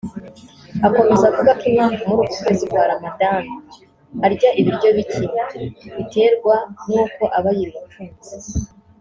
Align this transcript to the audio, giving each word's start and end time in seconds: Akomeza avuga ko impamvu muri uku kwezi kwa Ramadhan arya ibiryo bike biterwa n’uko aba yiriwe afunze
Akomeza 0.87 1.23
avuga 1.29 1.51
ko 1.59 1.63
impamvu 1.71 2.01
muri 2.09 2.21
uku 2.25 2.35
kwezi 2.43 2.63
kwa 2.69 2.83
Ramadhan 2.91 3.43
arya 4.25 4.49
ibiryo 4.59 4.89
bike 4.97 5.59
biterwa 5.95 6.55
n’uko 6.85 7.23
aba 7.37 7.49
yiriwe 7.57 7.79
afunze 7.87 8.31